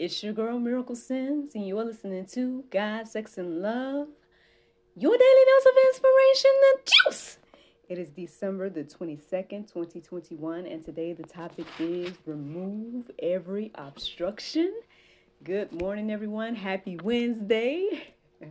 [0.00, 4.08] It's your girl Miracle Sims, and you're listening to God, Sex, and Love,
[4.96, 7.38] your daily dose of inspiration, the juice.
[7.90, 14.72] It is December the 22nd, 2021, and today the topic is remove every obstruction.
[15.44, 16.54] Good morning, everyone.
[16.54, 18.14] Happy Wednesday.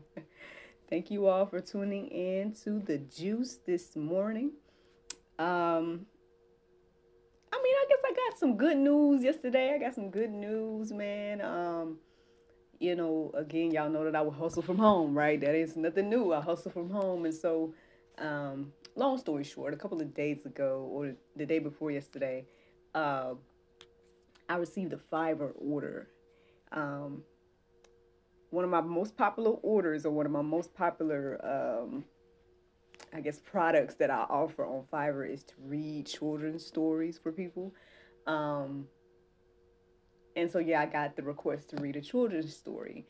[0.92, 4.52] Thank you all for tuning in to the juice this morning.
[5.40, 6.06] Um,
[7.70, 9.74] mean, I guess I got some good news yesterday.
[9.74, 11.42] I got some good news, man.
[11.42, 11.98] Um,
[12.80, 15.40] you know, again, y'all know that I would hustle from home, right?
[15.40, 16.34] That is nothing new.
[16.34, 17.74] I hustle from home, and so,
[18.18, 22.46] um, long story short, a couple of days ago, or the day before yesterday,
[22.96, 23.34] uh,
[24.48, 26.08] I received a Fiverr order.
[26.72, 27.24] Um,
[28.52, 32.06] one of my most popular orders, or one of my most popular um,
[33.14, 37.74] I guess products that I offer on Fiverr is to read children's stories for people.
[38.28, 38.86] Um,
[40.36, 43.06] and so yeah, I got the request to read a children's story.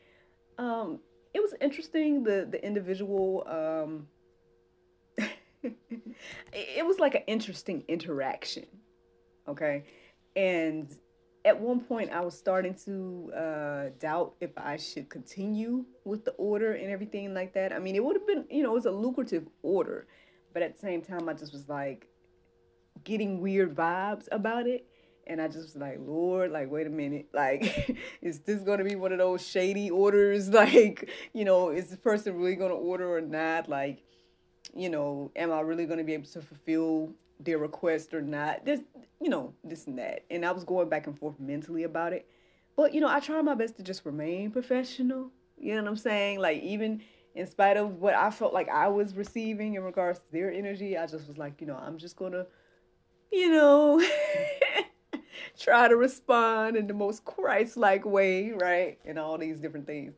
[0.58, 1.00] Um,
[1.34, 2.24] it was interesting.
[2.24, 3.44] The the individual.
[3.46, 4.08] Um,
[5.62, 8.66] it was like an interesting interaction.
[9.46, 9.84] Okay,
[10.34, 10.88] and
[11.44, 16.32] at one point I was starting to uh, doubt if I should continue with the
[16.32, 17.72] order and everything like that.
[17.72, 20.06] I mean, it would have been, you know, it was a lucrative order,
[20.52, 22.06] but at the same time, I just was like
[23.04, 24.86] getting weird vibes about it.
[25.26, 27.28] And I just was like, Lord, like, wait a minute.
[27.34, 30.48] Like, is this going to be one of those shady orders?
[30.60, 33.68] Like, you know, is this person really going to order or not?
[33.68, 34.02] Like,
[34.74, 38.64] you know, am I really going to be able to fulfill their request or not.
[38.64, 38.80] This,
[39.20, 40.24] you know, this and that.
[40.30, 42.28] And I was going back and forth mentally about it.
[42.76, 45.30] But, you know, I try my best to just remain professional.
[45.58, 46.38] You know what I'm saying?
[46.38, 47.02] Like, even
[47.34, 50.96] in spite of what I felt like I was receiving in regards to their energy,
[50.96, 52.46] I just was like, you know, I'm just going to,
[53.30, 54.02] you know,
[55.58, 58.98] try to respond in the most Christ like way, right?
[59.04, 60.14] And all these different things.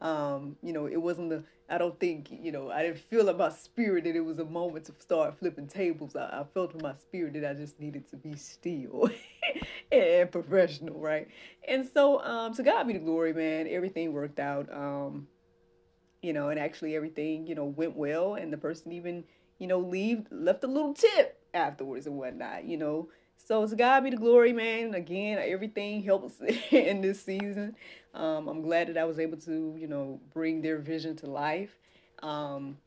[0.00, 3.36] Um, you know, it wasn't the I don't think, you know, I didn't feel in
[3.36, 6.14] my spirit that it was a moment to start flipping tables.
[6.14, 9.10] I, I felt in my spirit that I just needed to be still
[9.92, 11.26] and professional, right?
[11.66, 13.66] And so, um, to God be the glory, man.
[13.68, 14.72] Everything worked out.
[14.72, 15.26] Um,
[16.22, 19.24] you know, and actually everything, you know, went well and the person even,
[19.58, 23.08] you know, leave left a little tip afterwards and whatnot, you know.
[23.36, 24.94] So to God be the glory, man.
[24.94, 27.76] Again, everything helps in this season.
[28.14, 31.78] Um, I'm glad that I was able to, you know, bring their vision to life.
[32.22, 32.78] Um,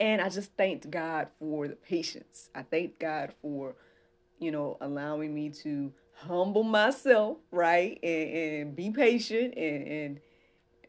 [0.00, 2.50] and I just thanked God for the patience.
[2.54, 3.76] I thank God for,
[4.38, 10.20] you know, allowing me to humble myself, right, and, and be patient and, and,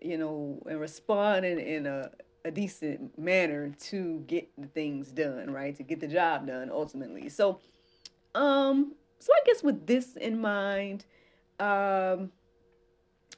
[0.01, 2.09] you know, and respond in, in a,
[2.43, 7.29] a decent manner to get the things done, right, to get the job done ultimately.
[7.29, 7.59] So,
[8.35, 11.05] um, so I guess with this in mind,
[11.59, 12.31] um,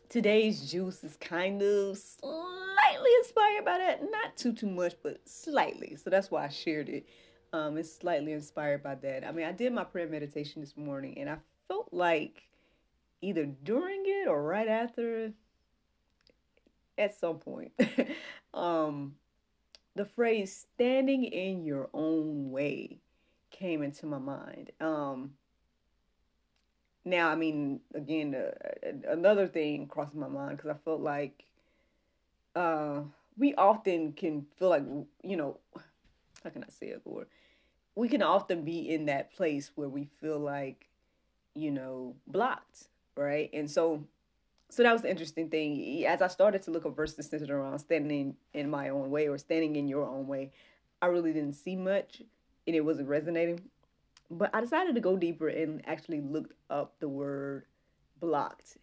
[0.09, 4.01] today's juice is kind of slightly inspired by that.
[4.11, 5.95] Not too too much, but slightly.
[5.95, 7.07] So that's why I shared it.
[7.53, 9.23] Um, it's slightly inspired by that.
[9.25, 12.43] I mean, I did my prayer meditation this morning, and I felt like
[13.21, 15.31] either during it or right after,
[16.97, 17.71] at some point,
[18.53, 19.13] um,
[19.95, 22.99] the phrase "standing in your own way"
[23.57, 24.71] came into my mind.
[24.79, 25.31] Um,
[27.05, 31.45] now, I mean, again, uh, another thing crossed my mind because I felt like
[32.55, 33.01] uh,
[33.37, 34.83] we often can feel like,
[35.23, 35.57] you know,
[36.43, 37.27] how can I say it, Lord?
[37.95, 40.87] We can often be in that place where we feel like,
[41.55, 43.49] you know, blocked, right?
[43.53, 44.03] And so,
[44.69, 46.05] so that was the interesting thing.
[46.05, 49.27] As I started to look up verses centered around standing in, in my own way
[49.27, 50.51] or standing in your own way,
[51.01, 52.21] I really didn't see much,
[52.67, 53.61] and it wasn't resonating.
[54.29, 57.65] But I decided to go deeper and actually looked up the word
[58.19, 58.77] blocked.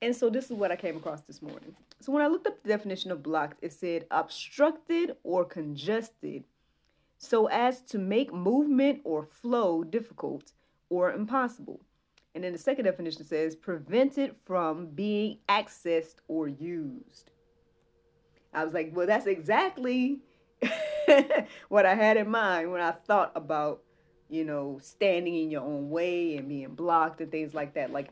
[0.00, 1.74] And so this is what I came across this morning.
[2.00, 6.44] So when I looked up the definition of blocked, it said obstructed or congested
[7.18, 10.52] so as to make movement or flow difficult
[10.88, 11.80] or impossible.
[12.34, 17.32] And then the second definition says prevented from being accessed or used.
[18.54, 20.20] I was like, well, that's exactly
[21.68, 23.82] what I had in mind when I thought about,
[24.28, 27.92] you know, standing in your own way and being blocked and things like that.
[27.92, 28.08] Like,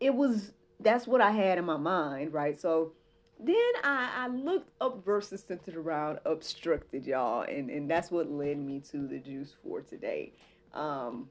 [0.00, 2.58] it was, that's what I had in my mind, right?
[2.60, 2.92] So,
[3.40, 8.58] then I, I looked up verses centered around obstructed, y'all, and, and that's what led
[8.58, 10.32] me to the juice for today.
[10.74, 11.28] Um,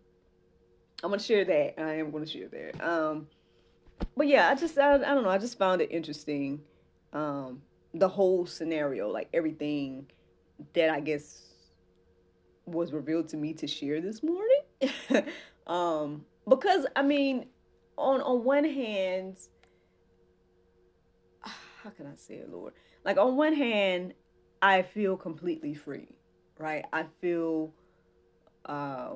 [1.04, 1.80] I'm gonna share that.
[1.80, 2.82] I am gonna share that.
[2.82, 3.28] Um,
[4.16, 5.30] but yeah, I just I, I don't know.
[5.30, 6.62] I just found it interesting.
[7.14, 7.62] Um,
[7.94, 10.08] the whole scenario, like everything
[10.74, 11.44] that I guess
[12.66, 15.26] was revealed to me to share this morning.
[15.68, 17.48] um, because I mean,
[17.98, 19.38] on on one hand,
[21.84, 22.74] how can I say it, Lord?
[23.04, 24.14] Like on one hand,
[24.62, 26.18] I feel completely free,
[26.58, 26.86] right?
[26.92, 27.74] I feel
[28.66, 29.16] uh,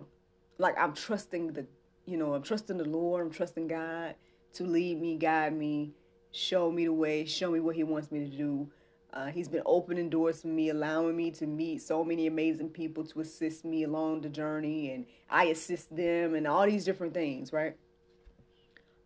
[0.57, 1.65] like I'm trusting the,
[2.05, 3.25] you know, I'm trusting the Lord.
[3.25, 4.15] I'm trusting God
[4.53, 5.93] to lead me, guide me,
[6.31, 8.69] show me the way, show me what He wants me to do.
[9.13, 13.03] Uh, he's been opening doors for me, allowing me to meet so many amazing people
[13.03, 17.51] to assist me along the journey, and I assist them, and all these different things,
[17.51, 17.75] right?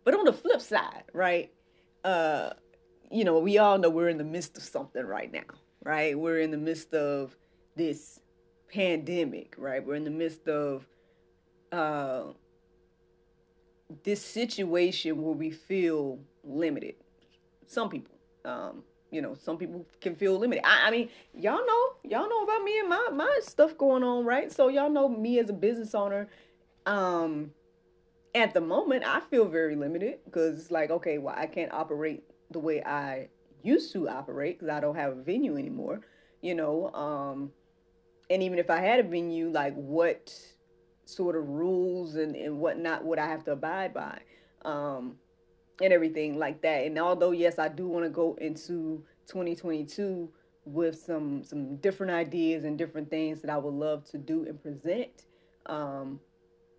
[0.04, 1.52] But on the flip side, right?
[2.04, 2.50] Uh,
[3.10, 5.42] you know, we all know we're in the midst of something right now,
[5.84, 6.16] right?
[6.16, 7.36] We're in the midst of
[7.74, 8.20] this
[8.72, 9.84] pandemic, right?
[9.84, 10.86] We're in the midst of
[11.72, 12.26] uh,
[14.04, 16.94] this situation where we feel limited.
[17.66, 18.14] Some people,
[18.44, 18.84] um,
[19.16, 20.62] you know, some people can feel limited.
[20.62, 24.26] I, I, mean, y'all know, y'all know about me and my my stuff going on,
[24.26, 24.52] right?
[24.52, 26.28] So y'all know me as a business owner.
[26.84, 27.52] Um,
[28.34, 32.24] at the moment, I feel very limited because it's like, okay, well, I can't operate
[32.50, 33.28] the way I
[33.62, 36.02] used to operate because I don't have a venue anymore,
[36.42, 36.92] you know.
[36.92, 37.52] Um,
[38.28, 40.30] and even if I had a venue, like what
[41.06, 44.18] sort of rules and, and whatnot would I have to abide by?
[44.62, 45.16] Um,
[45.80, 46.86] and everything like that.
[46.86, 50.28] And although yes, I do want to go into 2022
[50.64, 54.60] with some some different ideas and different things that I would love to do and
[54.60, 55.26] present.
[55.66, 56.20] Um,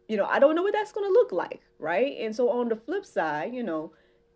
[0.08, 2.18] you know, I don't know what that's going to look like, right?
[2.20, 3.92] And so on the flip side, you know,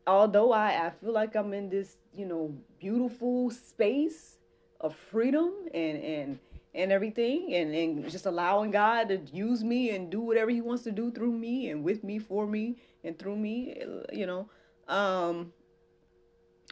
[0.06, 4.38] although I, I feel like I'm in this, you know, beautiful space
[4.80, 6.40] of freedom and and
[6.74, 10.84] and everything and, and just allowing God to use me and do whatever he wants
[10.84, 13.82] to do through me and with me, for me and through me,
[14.12, 14.50] you know.
[14.88, 15.54] Um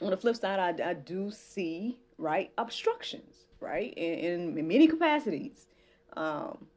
[0.02, 5.68] on the flip side, I, I do see, right, obstructions, right, in, in many capacities.
[6.16, 6.68] Um,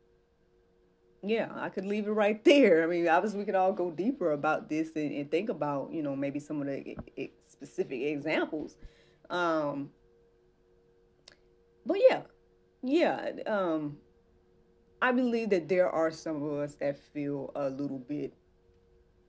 [1.22, 2.82] yeah, I could leave it right there.
[2.82, 6.02] I mean, obviously, we could all go deeper about this and, and think about, you
[6.02, 6.96] know, maybe some of the
[7.48, 8.76] specific examples.
[9.30, 9.90] Um,
[11.86, 12.22] but yeah,
[12.82, 13.98] yeah, um,
[15.00, 18.34] I believe that there are some of us that feel a little bit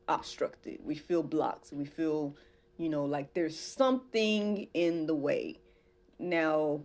[0.07, 0.79] obstructed.
[0.83, 1.72] We feel blocked.
[1.72, 2.36] We feel,
[2.77, 5.60] you know, like there's something in the way.
[6.19, 6.81] Now,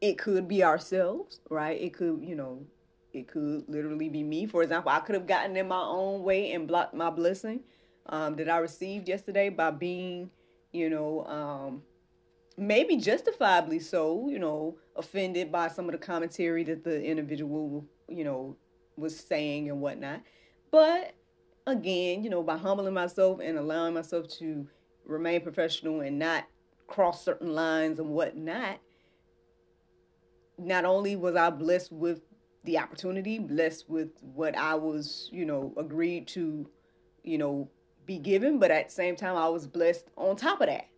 [0.00, 1.80] it could be ourselves, right?
[1.80, 2.66] It could, you know,
[3.12, 4.46] it could literally be me.
[4.46, 7.60] For example, I could have gotten in my own way and blocked my blessing
[8.06, 10.30] um, that I received yesterday by being,
[10.72, 11.82] you know, um,
[12.56, 18.24] maybe justifiably so, you know, offended by some of the commentary that the individual, you
[18.24, 18.56] know,
[18.96, 20.20] was saying and whatnot.
[20.70, 21.14] But
[21.66, 24.66] again, you know, by humbling myself and allowing myself to
[25.04, 26.44] remain professional and not
[26.86, 28.78] cross certain lines and whatnot,
[30.58, 32.20] not only was I blessed with
[32.64, 36.68] the opportunity, blessed with what I was, you know, agreed to,
[37.22, 37.68] you know,
[38.06, 40.88] be given, but at the same time, I was blessed on top of that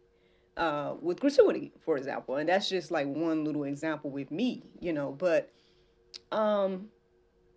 [0.57, 2.37] uh, with gratuity, for example.
[2.37, 5.13] And that's just like one little example with me, you know.
[5.13, 5.53] But
[6.33, 6.89] um,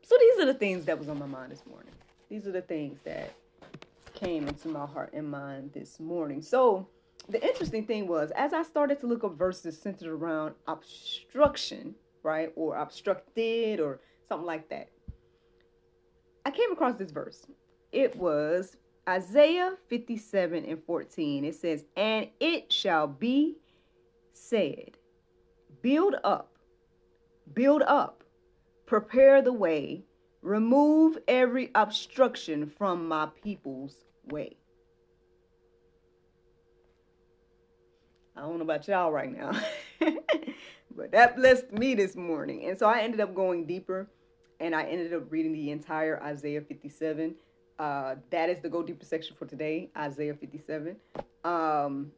[0.04, 1.94] so these are the things that was on my mind this morning.
[2.30, 3.34] These are the things that
[4.14, 6.42] came into my heart and mind this morning.
[6.44, 6.88] So
[7.28, 12.52] the interesting thing was, as I started to look up verses centered around obstruction, right?
[12.56, 14.90] Or obstructed or something like that.
[16.46, 17.48] I came across this verse.
[17.92, 21.46] It was Isaiah 57 and 14.
[21.46, 23.58] It says, And it shall be
[24.34, 24.98] said,
[25.82, 26.58] Build up,
[27.54, 28.24] build up,
[28.86, 30.04] prepare the way,
[30.42, 34.56] Remove every obstruction from my people's way.
[38.36, 39.52] I don't know about y'all right now,
[40.96, 42.68] but that blessed me this morning.
[42.68, 44.08] And so I ended up going deeper
[44.62, 47.36] and I ended up reading the entire Isaiah 57.
[47.78, 50.96] Uh, that is the Go Deeper section for today, Isaiah 57.
[51.44, 52.12] Um,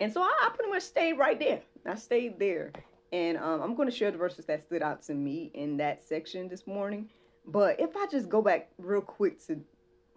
[0.00, 1.60] and so I, I pretty much stayed right there.
[1.86, 2.72] I stayed there.
[3.14, 6.02] And um, I'm going to share the verses that stood out to me in that
[6.02, 7.08] section this morning.
[7.46, 9.60] But if I just go back real quick to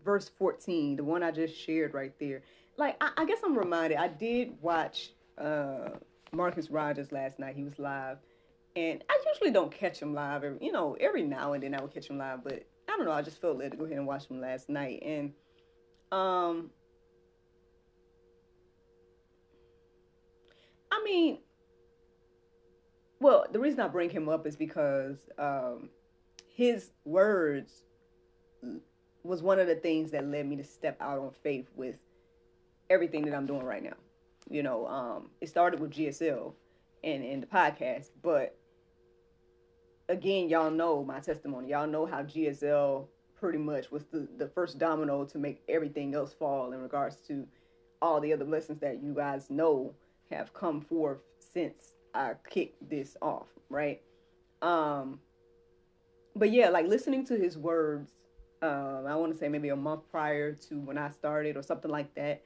[0.03, 2.41] verse 14, the one I just shared right there,
[2.75, 3.99] like I, I guess I'm reminded.
[3.99, 5.89] I did watch uh,
[6.31, 7.55] Marcus Rogers last night.
[7.55, 8.17] He was live,
[8.75, 10.43] and I usually don't catch him live.
[10.43, 13.05] Every, you know, every now and then I would catch him live, but I don't
[13.05, 13.11] know.
[13.11, 15.33] I just felt led to go ahead and watch him last night, and
[16.11, 16.71] um,
[20.91, 21.37] I mean,
[23.19, 25.89] well, the reason I bring him up is because um,
[26.55, 27.83] his words
[29.23, 31.97] was one of the things that led me to step out on faith with
[32.89, 33.95] everything that I'm doing right now.
[34.49, 36.53] You know, um, it started with GSL
[37.03, 38.57] and, and the podcast, but
[40.09, 41.69] again, y'all know my testimony.
[41.69, 46.33] Y'all know how GSL pretty much was the, the first domino to make everything else
[46.33, 47.45] fall in regards to
[48.01, 49.93] all the other lessons that you guys know
[50.31, 54.01] have come forth since I kicked this off, right?
[54.61, 55.19] Um,
[56.35, 58.11] but yeah, like listening to his words,
[58.61, 61.91] um, I want to say maybe a month prior to when I started or something
[61.91, 62.41] like that,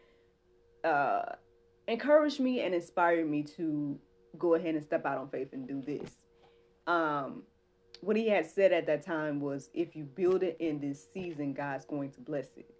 [0.84, 1.36] uh,
[1.88, 3.98] encouraged me and inspired me to
[4.38, 6.12] go ahead and step out on faith and do this.
[6.88, 7.44] Um,
[8.02, 11.54] what he had said at that time was, if you build it in this season,
[11.54, 12.74] God's going to bless it.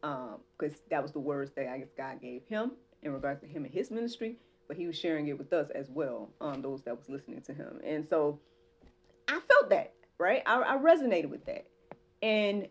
[0.00, 2.72] Because um, that was the words that I guess God gave him
[3.02, 4.36] in regards to him and his ministry,
[4.68, 7.54] but he was sharing it with us as well, um, those that was listening to
[7.54, 7.80] him.
[7.84, 8.40] And so
[9.28, 10.42] I felt that, right?
[10.46, 11.66] I, I resonated with that.
[12.22, 12.68] And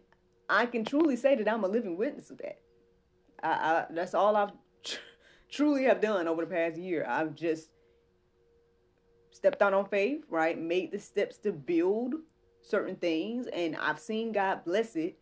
[0.49, 2.59] I can truly say that I'm a living witness of that.
[3.43, 4.51] I, I that's all I've
[4.83, 4.97] tr-
[5.49, 7.05] truly have done over the past year.
[7.07, 7.69] I've just
[9.31, 10.59] stepped out on faith, right?
[10.59, 12.15] Made the steps to build
[12.61, 15.17] certain things, and I've seen God bless it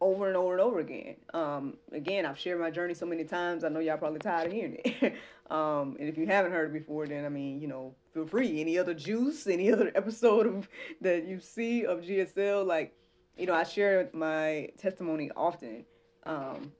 [0.00, 1.16] over and over and over again.
[1.32, 3.64] Um, again, I've shared my journey so many times.
[3.64, 5.14] I know y'all probably tired of hearing it.
[5.50, 8.60] um, and if you haven't heard it before, then I mean, you know, feel free.
[8.60, 10.68] Any other juice, any other episode of
[11.00, 12.94] that you see of GSL, like,
[13.36, 15.84] you know, I share my testimony often.
[16.24, 16.72] Um,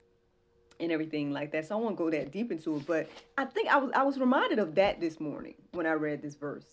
[0.79, 1.67] and everything like that.
[1.67, 4.19] So I won't go that deep into it, but I think I was I was
[4.19, 6.65] reminded of that this morning when I read this verse.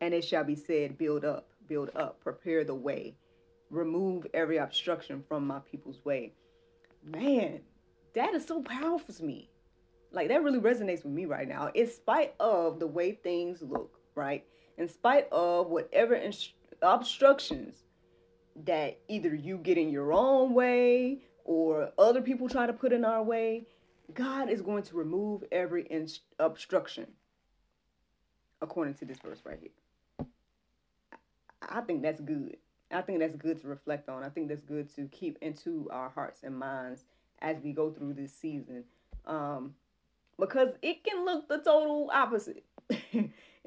[0.00, 3.16] And it shall be said, build up, build up, prepare the way,
[3.70, 6.32] remove every obstruction from my people's way.
[7.04, 7.60] Man,
[8.14, 9.48] that is so powerful to me.
[10.12, 11.70] Like that really resonates with me right now.
[11.74, 14.44] In spite of the way things look, right?
[14.76, 17.84] In spite of whatever inst- obstructions
[18.64, 23.04] that either you get in your own way or other people try to put in
[23.04, 23.66] our way,
[24.12, 27.06] God is going to remove every inst- obstruction
[28.60, 30.26] according to this verse right here.
[31.62, 32.56] I think that's good.
[32.90, 34.24] I think that's good to reflect on.
[34.24, 37.04] I think that's good to keep into our hearts and minds
[37.40, 38.84] as we go through this season.
[39.26, 39.74] Um,
[40.38, 42.64] because it can look the total opposite.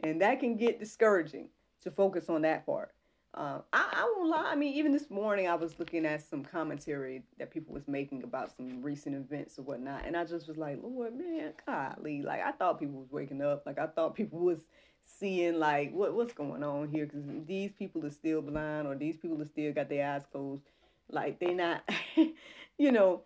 [0.04, 1.50] and that can get discouraging
[1.82, 2.92] to focus on that part.
[3.36, 4.52] Uh, I, I won't lie.
[4.52, 8.24] I mean, even this morning, I was looking at some commentary that people was making
[8.24, 12.42] about some recent events or whatnot, and I just was like, Lord, man, golly, like
[12.42, 13.64] I thought people was waking up.
[13.66, 14.60] Like I thought people was
[15.06, 17.06] seeing like what what's going on here?
[17.06, 20.64] Because these people are still blind or these people are still got their eyes closed.
[21.10, 21.88] Like they not
[22.78, 23.22] you know.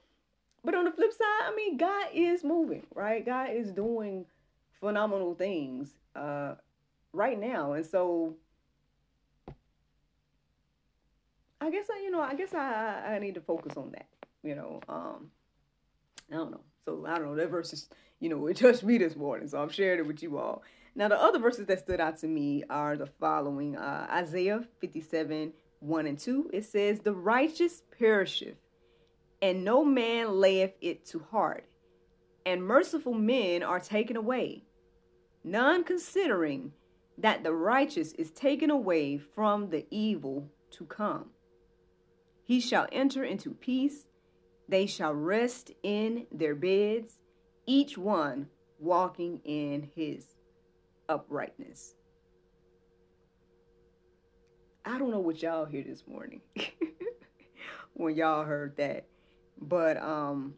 [0.63, 3.25] But on the flip side i mean god is moving right?
[3.25, 4.25] God is doing
[4.79, 6.55] phenomenal things uh
[7.13, 7.73] right now.
[7.73, 8.35] And so
[11.61, 14.07] i guess i you know i guess i i need to focus on that
[14.43, 15.29] you know um
[16.31, 16.61] i don't know.
[16.83, 17.35] So i don't know.
[17.35, 17.87] That verse is
[18.19, 20.63] you know it touched me this morning so i'm sharing it with you all
[20.97, 25.53] now, the other verses that stood out to me are the following uh, Isaiah 57
[25.79, 26.49] 1 and 2.
[26.51, 28.57] It says, The righteous perisheth,
[29.39, 31.65] and no man layeth it to heart,
[32.47, 34.63] and merciful men are taken away,
[35.43, 36.71] none considering
[37.19, 41.29] that the righteous is taken away from the evil to come.
[42.43, 44.07] He shall enter into peace,
[44.67, 47.19] they shall rest in their beds,
[47.67, 48.47] each one
[48.79, 50.36] walking in his
[51.09, 51.95] uprightness.
[54.85, 56.41] I don't know what y'all hear this morning
[57.93, 59.05] when y'all heard that.
[59.59, 60.53] But um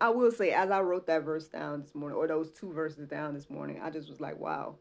[0.00, 3.08] I will say as I wrote that verse down this morning or those two verses
[3.08, 4.76] down this morning, I just was like, wow.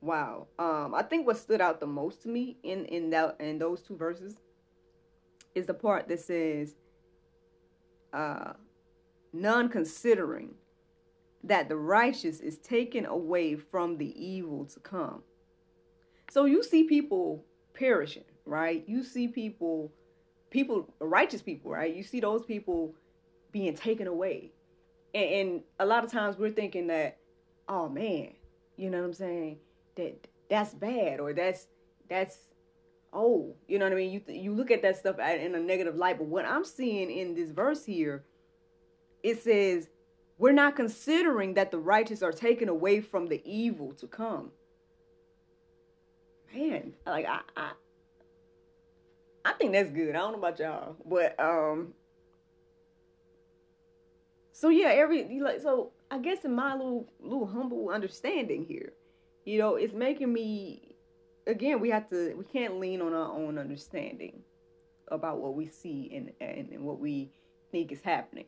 [0.00, 0.48] Wow.
[0.58, 3.82] Um I think what stood out the most to me in in that in those
[3.82, 4.36] two verses
[5.54, 6.74] is the part that says
[8.12, 8.54] uh
[9.32, 10.54] none considering
[11.44, 15.22] that the righteous is taken away from the evil to come.
[16.30, 18.82] So you see people perishing, right?
[18.86, 19.92] You see people,
[20.50, 21.94] people, righteous people, right?
[21.94, 22.94] You see those people
[23.52, 24.52] being taken away.
[25.14, 27.18] And, and a lot of times we're thinking that,
[27.68, 28.32] oh man,
[28.76, 29.58] you know what I'm saying?
[29.96, 31.66] That that's bad or that's
[32.08, 32.38] that's
[33.12, 34.10] oh, you know what I mean?
[34.10, 37.34] You you look at that stuff in a negative light, but what I'm seeing in
[37.34, 38.24] this verse here,
[39.22, 39.88] it says
[40.38, 44.50] we're not considering that the righteous are taken away from the evil to come.
[46.54, 47.72] Man, like I, I,
[49.44, 50.10] I think that's good.
[50.10, 51.94] I don't know about y'all, but um,
[54.52, 58.92] so yeah, every like so I guess in my little little humble understanding here,
[59.44, 60.94] you know, it's making me
[61.46, 64.42] again we have to we can't lean on our own understanding
[65.08, 67.30] about what we see and and, and what we
[67.72, 68.46] think is happening.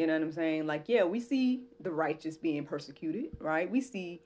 [0.00, 0.66] You know what I'm saying?
[0.66, 3.70] Like, yeah, we see the righteous being persecuted, right?
[3.70, 4.22] We see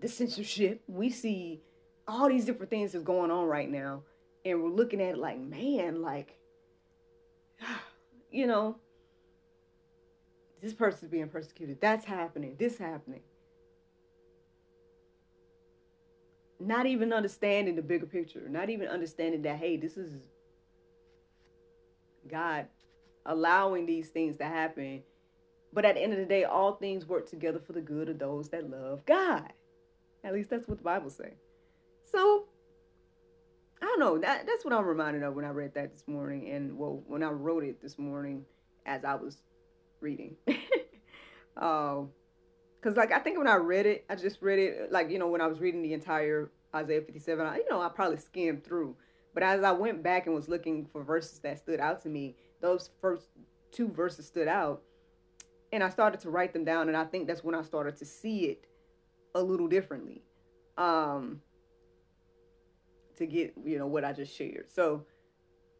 [0.00, 0.82] the censorship.
[0.88, 1.60] We see
[2.08, 4.02] all these different things that's going on right now.
[4.44, 6.36] And we're looking at it like, man, like,
[8.32, 8.74] you know,
[10.60, 11.80] this person's being persecuted.
[11.80, 12.56] That's happening.
[12.58, 13.22] This happening.
[16.58, 18.48] Not even understanding the bigger picture.
[18.48, 20.24] Not even understanding that, hey, this is
[22.28, 22.66] God
[23.26, 25.02] allowing these things to happen.
[25.72, 28.18] But at the end of the day, all things work together for the good of
[28.18, 29.52] those that love God.
[30.22, 31.36] At least that's what the Bible says.
[32.10, 32.44] So
[33.82, 34.18] I don't know.
[34.18, 37.22] That that's what I'm reminded of when I read that this morning, and well, when
[37.22, 38.44] I wrote it this morning
[38.86, 39.42] as I was
[40.00, 40.36] reading.
[41.56, 42.10] um,
[42.82, 45.28] cause like I think when I read it, I just read it like you know
[45.28, 47.46] when I was reading the entire Isaiah 57.
[47.46, 48.96] I, you know, I probably skimmed through,
[49.34, 52.36] but as I went back and was looking for verses that stood out to me,
[52.64, 53.26] those first
[53.70, 54.82] two verses stood out
[55.70, 58.06] and I started to write them down and I think that's when I started to
[58.06, 58.66] see it
[59.34, 60.22] a little differently
[60.78, 61.42] um
[63.16, 64.72] to get you know what I just shared.
[64.72, 65.04] So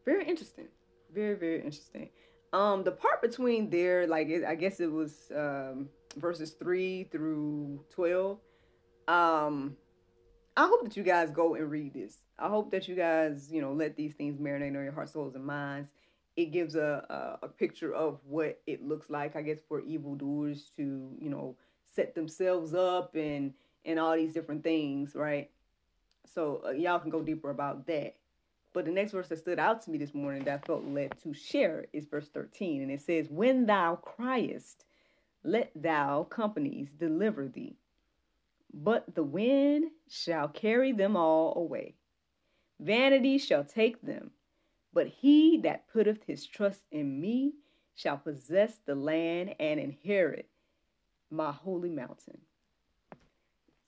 [0.05, 0.69] very interesting.
[1.13, 2.11] Very very interesting.
[2.53, 7.83] Um the part between there like it, I guess it was um verses 3 through
[7.95, 8.39] 12
[9.09, 9.77] um
[10.57, 12.19] I hope that you guys go and read this.
[12.39, 15.35] I hope that you guys you know let these things marinate on your heart souls
[15.35, 15.89] and minds
[16.37, 20.71] it gives a, a, a picture of what it looks like, I guess, for evildoers
[20.77, 21.57] to, you know,
[21.95, 23.53] set themselves up and
[23.85, 25.51] and all these different things, right?
[26.35, 28.17] So uh, y'all can go deeper about that.
[28.73, 31.15] But the next verse that stood out to me this morning that I felt led
[31.23, 32.83] to share is verse 13.
[32.83, 34.85] And it says, When thou criest,
[35.45, 37.77] let thou companies deliver thee.
[38.73, 41.95] But the wind shall carry them all away.
[42.81, 44.33] Vanity shall take them
[44.95, 47.55] but he that putteth his trust in me
[47.95, 50.49] shall possess the land and inherit
[51.31, 52.39] my holy mountain.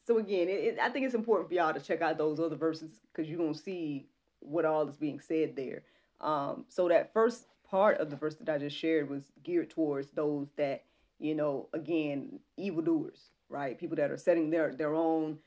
[0.06, 2.56] So again, it, it, I think it's important for y'all to check out those other
[2.56, 4.06] verses because you're gonna see
[4.40, 5.82] what all is being said there.
[6.20, 10.10] Um, so that first part of the verse that I just shared was geared towards
[10.10, 10.84] those that
[11.18, 13.78] you know, again, evildoers, right?
[13.78, 15.38] People that are setting their their own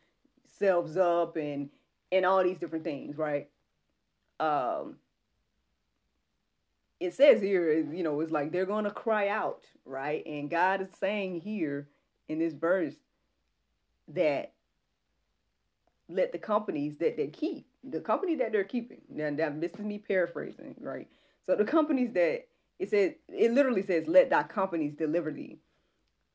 [0.47, 1.69] selves up and
[2.11, 3.49] and all these different things, right?
[4.39, 4.95] Um,
[6.99, 10.25] it says here, you know, it's like they're going to cry out, right?
[10.25, 11.87] And God is saying here
[12.27, 12.95] in this verse
[14.09, 14.53] that
[16.09, 19.79] let the companies that they keep, the company that they're keeping, now that this is
[19.79, 21.07] me paraphrasing, right?
[21.45, 22.47] So the companies that
[22.79, 25.59] it says, it literally says, let thy companies deliver thee.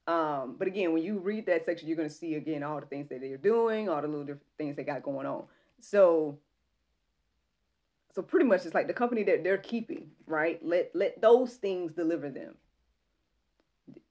[0.06, 2.86] Um, but again, when you read that section, you're going to see again all the
[2.86, 5.44] things that they're doing, all the little different things they got going on.
[5.80, 6.38] So
[8.14, 10.64] so pretty much it's like the company that they're keeping, right?
[10.64, 12.54] Let let those things deliver them.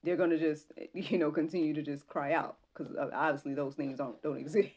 [0.04, 4.22] They're gonna just you know continue to just cry out because obviously those things don't
[4.22, 4.70] don't exist,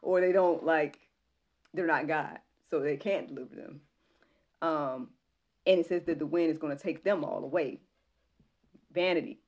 [0.00, 0.98] or they don't like
[1.74, 2.38] they're not God,
[2.70, 3.80] so they can't deliver them.
[4.62, 5.08] Um,
[5.66, 7.80] and it says that the wind is to take them all away.
[8.92, 9.40] Vanity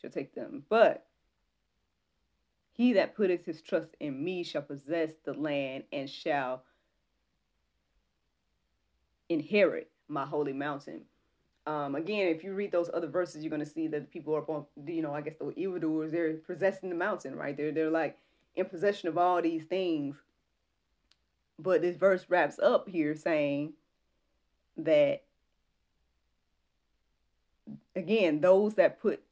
[0.00, 1.06] shall take them, but
[2.72, 6.62] he that putteth his trust in me shall possess the land and shall
[9.28, 11.02] inherit my holy mountain.
[11.66, 14.34] Um, again, if you read those other verses, you're going to see that the people
[14.36, 17.56] are upon, you know, I guess the evildoers, they're possessing the mountain, right?
[17.56, 18.16] They're, they're like
[18.54, 20.16] in possession of all these things.
[21.58, 23.72] But this verse wraps up here saying
[24.76, 25.24] that,
[27.96, 29.22] again, those that put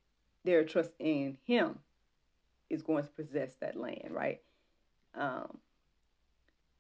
[0.44, 1.78] their trust in him
[2.68, 4.40] is going to possess that land, right?
[5.14, 5.59] Um,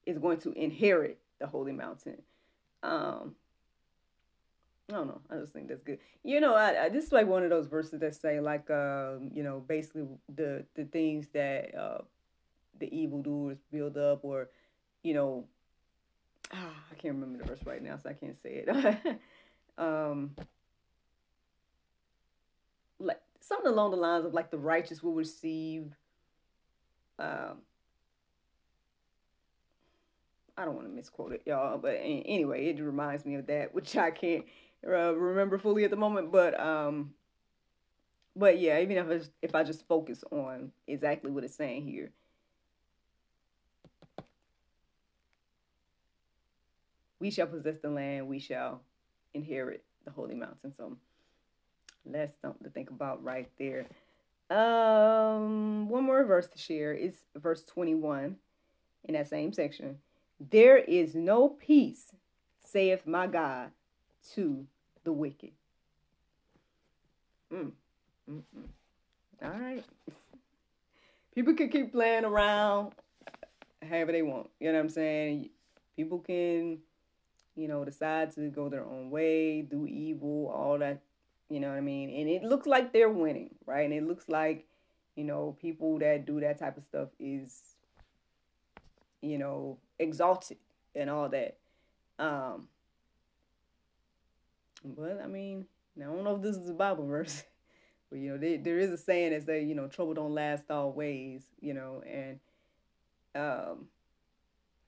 [0.04, 2.22] is going to inherit the holy mountain.
[2.84, 3.34] Um,
[4.90, 5.20] I don't know.
[5.30, 5.98] I just think that's good.
[6.22, 9.30] You know, I, I, this is like one of those verses that say like, um,
[9.32, 12.02] you know, basically the the things that uh,
[12.78, 14.50] the evildoers build up, or
[15.02, 15.46] you know,
[16.52, 19.18] ah, I can't remember the verse right now, so I can't say it.
[19.78, 20.36] um,
[22.98, 25.94] like something along the lines of like the righteous will receive.
[27.18, 27.62] Um,
[30.56, 33.96] I don't want to misquote it, y'all, but anyway, it reminds me of that, which
[33.96, 34.44] I can't
[34.86, 36.30] uh, remember fully at the moment.
[36.30, 37.14] But um,
[38.36, 41.84] but yeah, even if I just, if I just focus on exactly what it's saying
[41.84, 42.12] here,
[47.18, 48.82] we shall possess the land, we shall
[49.34, 50.72] inherit the holy mountain.
[50.76, 50.96] So
[52.06, 53.86] that's something to think about right there.
[54.50, 58.36] Um, one more verse to share is verse 21
[59.04, 59.98] in that same section.
[60.40, 62.12] There is no peace,
[62.60, 63.70] saith my God,
[64.34, 64.66] to
[65.04, 65.52] the wicked.
[67.52, 67.72] Mm.
[68.30, 68.42] Mm-mm.
[69.42, 69.84] All right.
[71.34, 72.92] People can keep playing around
[73.88, 74.48] however they want.
[74.60, 75.50] You know what I'm saying?
[75.96, 76.78] People can,
[77.54, 81.00] you know, decide to go their own way, do evil, all that.
[81.50, 82.10] You know what I mean?
[82.10, 83.84] And it looks like they're winning, right?
[83.84, 84.66] And it looks like,
[85.14, 87.60] you know, people that do that type of stuff is,
[89.20, 90.58] you know, exalted
[90.94, 91.56] and all that.
[92.18, 92.68] Um,
[94.84, 95.66] but I mean,
[95.98, 97.42] I don't know if this is a Bible verse,
[98.10, 100.70] but you know, there, there is a saying that say, you know, trouble don't last
[100.70, 102.40] always, you know, and
[103.34, 103.88] um,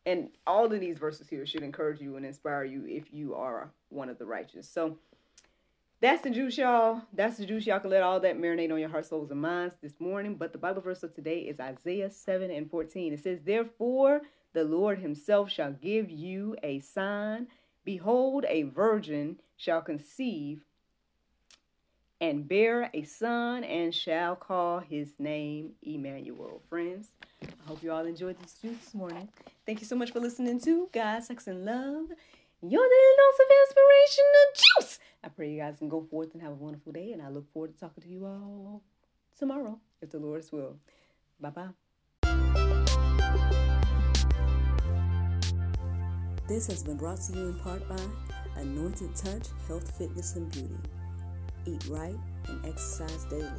[0.04, 3.72] and all of these verses here should encourage you and inspire you if you are
[3.88, 4.68] one of the righteous.
[4.68, 4.98] So
[6.00, 7.02] that's the juice, y'all.
[7.12, 7.66] That's the juice.
[7.66, 10.36] Y'all can let all that marinate on your heart, souls, and minds this morning.
[10.36, 13.14] But the Bible verse of today is Isaiah 7 and 14.
[13.14, 14.20] It says, Therefore,
[14.56, 17.48] the Lord himself shall give you a sign.
[17.84, 20.62] Behold, a virgin shall conceive
[22.22, 26.62] and bear a son and shall call his name Emmanuel.
[26.70, 27.08] Friends,
[27.42, 29.28] I hope you all enjoyed this juice this morning.
[29.66, 32.06] Thank you so much for listening to God, Sex, and Love.
[32.62, 34.98] Your daily dose of inspiration and juice.
[35.22, 37.52] I pray you guys can go forth and have a wonderful day, and I look
[37.52, 38.80] forward to talking to you all
[39.38, 40.78] tomorrow, if the Lord's will.
[41.38, 41.85] Bye bye.
[46.48, 47.98] This has been brought to you in part by
[48.54, 50.78] Anointed Touch Health, Fitness, and Beauty.
[51.64, 52.14] Eat right
[52.46, 53.50] and exercise daily.